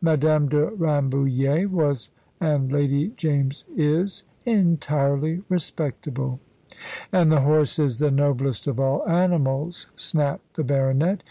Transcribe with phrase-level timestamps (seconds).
[0.00, 6.40] "Madame de Rambouillet was, and Lady James is, entirely respectable."
[7.12, 11.22] "And the horse is the noblest of all animals," snapped the baronet.